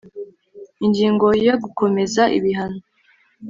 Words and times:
ingingo 0.85 1.27
ya 1.45 1.53
gukomeza 1.63 2.23
ibihano 2.37 2.81